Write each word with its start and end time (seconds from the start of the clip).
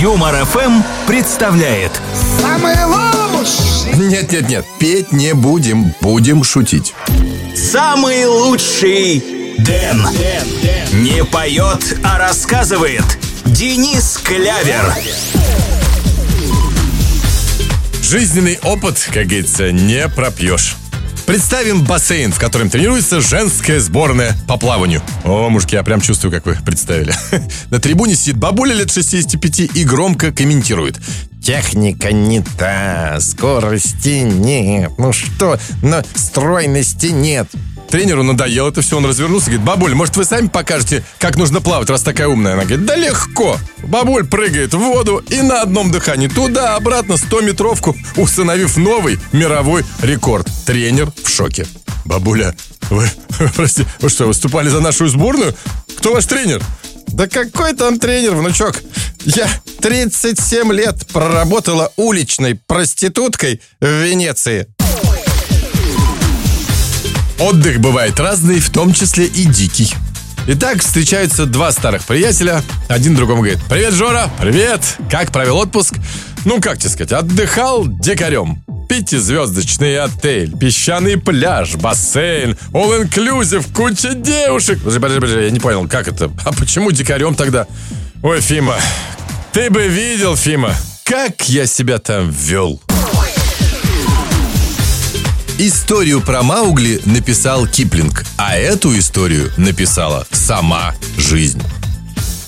Юмор 0.00 0.44
ФМ 0.44 0.82
представляет 1.08 1.90
Самый 2.40 2.76
лучший 2.84 3.94
Нет-нет-нет, 3.94 4.64
петь 4.78 5.10
не 5.10 5.34
будем, 5.34 5.92
будем 6.00 6.44
шутить. 6.44 6.94
Самый 7.56 8.24
лучший 8.26 9.24
Дэн. 9.58 10.06
Не 10.92 11.24
поет, 11.24 11.98
а 12.04 12.16
рассказывает 12.16 13.02
Денис 13.44 14.20
Клявер. 14.22 14.94
Жизненный 18.00 18.60
опыт, 18.62 19.04
как 19.12 19.26
говорится, 19.26 19.72
не 19.72 20.08
пропьешь. 20.08 20.76
Представим 21.28 21.84
бассейн, 21.84 22.32
в 22.32 22.38
котором 22.38 22.70
тренируется 22.70 23.20
женская 23.20 23.80
сборная 23.80 24.34
по 24.46 24.56
плаванию. 24.56 25.02
О, 25.26 25.50
мужики, 25.50 25.76
я 25.76 25.82
прям 25.82 26.00
чувствую, 26.00 26.32
как 26.32 26.46
вы 26.46 26.56
представили. 26.64 27.12
На 27.70 27.78
трибуне 27.78 28.14
сидит 28.14 28.38
бабуля 28.38 28.72
лет 28.72 28.90
65 28.90 29.60
и 29.76 29.84
громко 29.84 30.32
комментирует. 30.32 30.96
Техника 31.44 32.12
не 32.12 32.40
та, 32.40 33.18
скорости 33.20 34.22
нет. 34.22 34.92
Ну 34.96 35.12
что, 35.12 35.60
но 35.82 36.02
стройности 36.14 37.08
нет. 37.08 37.46
Тренеру 37.90 38.22
надоело 38.22 38.68
это 38.68 38.82
все, 38.82 38.98
он 38.98 39.06
развернулся 39.06 39.46
и 39.46 39.54
говорит, 39.54 39.66
бабуль, 39.66 39.94
может 39.94 40.16
вы 40.16 40.24
сами 40.24 40.48
покажете, 40.48 41.04
как 41.18 41.36
нужно 41.36 41.60
плавать, 41.60 41.88
раз 41.88 42.02
такая 42.02 42.28
умная? 42.28 42.52
Она 42.52 42.64
говорит, 42.64 42.84
да 42.84 42.96
легко. 42.96 43.56
Бабуль 43.84 44.26
прыгает 44.26 44.74
в 44.74 44.78
воду 44.78 45.22
и 45.30 45.40
на 45.40 45.62
одном 45.62 45.90
дыхании 45.90 46.28
туда-обратно 46.28 47.14
100-метровку, 47.14 47.96
установив 48.16 48.76
новый 48.76 49.18
мировой 49.32 49.84
рекорд. 50.02 50.48
Тренер 50.66 51.10
в 51.24 51.28
шоке. 51.28 51.66
Бабуля, 52.04 52.54
вы, 52.90 53.08
простите, 53.56 53.88
вы 54.00 54.10
что, 54.10 54.26
выступали 54.26 54.68
за 54.68 54.80
нашу 54.80 55.08
сборную? 55.08 55.54
Кто 55.96 56.12
ваш 56.12 56.26
тренер? 56.26 56.62
Да 57.08 57.26
какой 57.26 57.72
там 57.72 57.98
тренер, 57.98 58.34
внучок? 58.34 58.82
Я 59.24 59.48
37 59.80 60.72
лет 60.72 61.06
проработала 61.08 61.92
уличной 61.96 62.54
проституткой 62.54 63.60
в 63.80 63.86
Венеции. 63.86 64.68
Отдых 67.38 67.78
бывает 67.78 68.18
разный, 68.18 68.58
в 68.58 68.68
том 68.70 68.92
числе 68.92 69.26
и 69.26 69.44
дикий. 69.44 69.94
Итак, 70.48 70.80
встречаются 70.80 71.46
два 71.46 71.70
старых 71.70 72.04
приятеля. 72.04 72.62
Один 72.88 73.14
другому 73.14 73.42
говорит, 73.42 73.60
привет, 73.68 73.94
Жора, 73.94 74.28
привет, 74.40 74.80
как 75.08 75.30
провел 75.30 75.58
отпуск? 75.58 75.94
Ну, 76.44 76.60
как 76.60 76.78
тебе 76.78 76.90
сказать, 76.90 77.12
отдыхал 77.12 77.86
дикарем. 77.86 78.64
Пятизвездочный 78.88 80.00
отель, 80.00 80.56
песчаный 80.56 81.16
пляж, 81.16 81.76
бассейн, 81.76 82.56
all-inclusive, 82.72 83.72
куча 83.72 84.14
девушек. 84.14 84.78
Подожди, 84.78 84.98
подожди, 84.98 85.20
подожди, 85.20 85.44
я 85.44 85.50
не 85.50 85.60
понял, 85.60 85.86
как 85.86 86.08
это? 86.08 86.32
А 86.44 86.52
почему 86.52 86.90
дикарем 86.90 87.36
тогда? 87.36 87.66
Ой, 88.22 88.40
Фима, 88.40 88.76
ты 89.52 89.70
бы 89.70 89.86
видел, 89.86 90.34
Фима, 90.36 90.74
как 91.04 91.48
я 91.48 91.66
себя 91.66 91.98
там 91.98 92.30
вел. 92.30 92.80
Историю 95.60 96.20
про 96.20 96.44
Маугли 96.44 97.00
написал 97.04 97.66
Киплинг, 97.66 98.24
а 98.36 98.56
эту 98.56 98.96
историю 98.96 99.52
написала 99.56 100.24
сама 100.30 100.94
жизнь. 101.16 101.60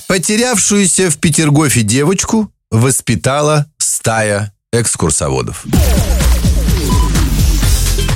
Потерявшуюся 0.07 1.09
в 1.09 1.17
Петергофе 1.17 1.81
девочку 1.81 2.49
воспитала 2.69 3.65
стая 3.77 4.53
экскурсоводов. 4.71 5.65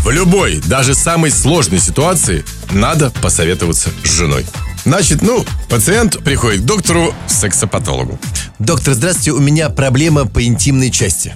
В 0.05 0.09
любой, 0.11 0.61
даже 0.65 0.95
самой 0.95 1.31
сложной 1.31 1.79
ситуации 1.79 2.45
надо 2.71 3.11
посоветоваться 3.21 3.89
с 4.01 4.09
женой. 4.09 4.45
Значит, 4.85 5.23
ну, 5.23 5.43
пациент 5.67 6.23
приходит 6.23 6.61
к 6.61 6.65
доктору-сексопатологу. 6.65 8.19
Доктор, 8.59 8.93
здравствуйте, 8.93 9.31
у 9.31 9.39
меня 9.39 9.69
проблема 9.69 10.25
по 10.27 10.43
интимной 10.45 10.91
части. 10.91 11.33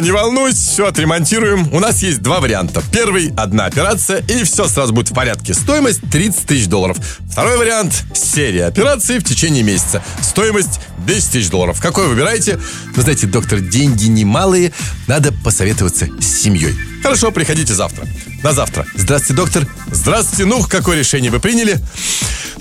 не 0.00 0.10
волнуйтесь, 0.10 0.66
все 0.66 0.86
отремонтируем. 0.86 1.72
У 1.74 1.78
нас 1.78 2.02
есть 2.02 2.22
два 2.22 2.40
варианта. 2.40 2.82
Первый– 2.90 3.34
одна 3.36 3.66
операция, 3.66 4.24
и 4.26 4.44
все 4.44 4.66
сразу 4.66 4.94
будет 4.94 5.10
в 5.10 5.14
порядке. 5.14 5.52
Стоимость 5.52 6.00
30 6.10 6.46
тысяч 6.46 6.68
долларов. 6.68 6.96
Второй 7.30 7.58
вариант– 7.58 8.02
серия 8.14 8.64
операций 8.64 9.18
в 9.18 9.24
течение 9.24 9.62
месяца. 9.62 10.02
Стоимость 10.22 10.80
10 11.06 11.32
тысяч 11.32 11.50
долларов. 11.50 11.78
Какой 11.82 12.08
выбираете? 12.08 12.58
Вы 12.94 13.02
знаете, 13.02 13.26
доктор, 13.26 13.60
деньги 13.60 14.06
немалые, 14.06 14.72
надо 15.06 15.32
посоветоваться 15.44 16.08
с 16.18 16.26
семьей. 16.26 16.74
Хорошо, 17.02 17.30
приходите 17.30 17.74
завтра. 17.74 18.06
На 18.42 18.52
завтра. 18.52 18.86
Здравствуйте, 18.94 19.34
доктор. 19.34 19.66
Здравствуйте. 19.92 20.44
Ну, 20.44 20.62
какое 20.64 20.98
решение 20.98 21.30
вы 21.30 21.40
приняли? 21.40 21.78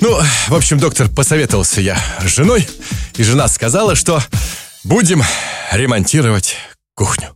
Ну, 0.08 0.22
в 0.50 0.54
общем, 0.54 0.78
доктор, 0.78 1.10
посоветовался 1.10 1.82
я 1.82 1.98
с 2.22 2.28
женой, 2.28 2.68
и 3.16 3.24
жена 3.24 3.48
сказала, 3.48 3.96
что 3.96 4.22
будем 4.84 5.24
ремонтировать 5.72 6.58
кухню. 6.94 7.36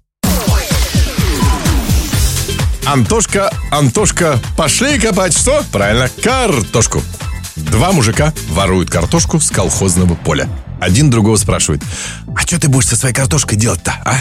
Антошка, 2.86 3.52
Антошка, 3.72 4.40
пошли 4.56 5.00
копать 5.00 5.36
что? 5.36 5.66
Правильно, 5.72 6.12
картошку. 6.22 7.02
Два 7.72 7.92
мужика 7.92 8.34
воруют 8.50 8.90
картошку 8.90 9.40
с 9.40 9.50
колхозного 9.50 10.16
поля. 10.16 10.50
Один 10.80 11.10
другого 11.10 11.36
спрашивает, 11.36 11.82
а 12.36 12.40
что 12.42 12.60
ты 12.60 12.70
будешь 12.70 12.88
со 12.88 12.96
своей 12.96 13.14
картошкой 13.14 13.58
делать-то, 13.58 13.92
а? 14.06 14.16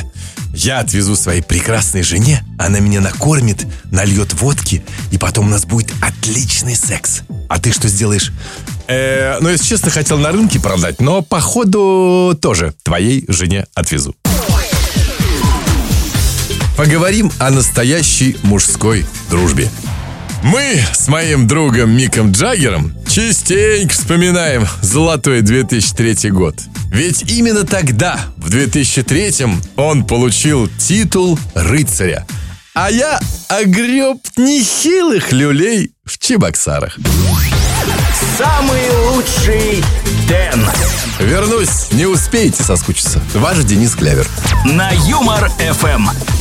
Я 0.52 0.80
отвезу 0.80 1.14
своей 1.14 1.40
прекрасной 1.40 2.02
жене, 2.02 2.42
она 2.58 2.80
меня 2.80 3.00
накормит, 3.00 3.66
нальет 3.92 4.32
водки, 4.34 4.82
и 5.12 5.18
потом 5.18 5.46
у 5.46 5.50
нас 5.50 5.66
будет 5.66 5.92
отличный 6.00 6.74
секс. 6.74 7.20
А 7.48 7.58
ты 7.58 7.72
что 7.72 7.88
сделаешь? 7.88 8.32
Э, 8.88 9.38
ну, 9.40 9.50
если 9.50 9.66
честно, 9.66 9.90
хотел 9.90 10.18
на 10.18 10.32
рынке 10.32 10.58
продать, 10.58 11.00
но 11.00 11.22
походу 11.22 12.36
тоже 12.40 12.74
твоей 12.82 13.24
жене 13.28 13.66
отвезу. 13.74 14.16
Поговорим 16.76 17.30
о 17.38 17.50
настоящей 17.50 18.36
мужской 18.42 19.04
дружбе. 19.30 19.68
Мы 20.42 20.80
с 20.92 21.08
моим 21.08 21.46
другом 21.46 21.90
Миком 21.90 22.30
Джаггером 22.30 22.94
частенько 23.08 23.92
вспоминаем 23.92 24.66
золотой 24.82 25.42
2003 25.42 26.30
год. 26.30 26.54
Ведь 26.90 27.30
именно 27.30 27.64
тогда, 27.64 28.18
в 28.36 28.48
2003 28.48 29.46
он 29.76 30.04
получил 30.04 30.68
титул 30.78 31.38
рыцаря. 31.54 32.26
А 32.74 32.90
я 32.90 33.20
огреб 33.48 34.18
нехилых 34.36 35.32
люлей 35.32 35.90
в 36.04 36.18
Чебоксарах. 36.18 36.96
Самый 38.38 38.80
лучший 39.08 39.82
Дэн. 40.28 40.64
Вернусь, 41.18 41.90
не 41.90 42.06
успеете 42.06 42.62
соскучиться. 42.62 43.20
Ваш 43.34 43.58
Денис 43.64 43.94
Клявер. 43.96 44.26
На 44.64 44.90
Юмор 44.90 45.50
ФМ. 45.50 46.37